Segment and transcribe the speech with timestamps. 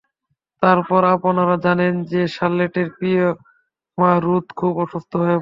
[0.61, 3.25] তারপর আপনারা জানেন যে, শার্লেটের প্রিয়
[3.97, 5.39] মা রুথ, খুব অসুস্থ হয়ে পড়েন।